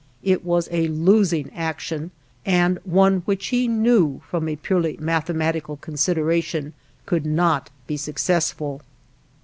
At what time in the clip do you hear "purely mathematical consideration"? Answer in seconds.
4.55-6.73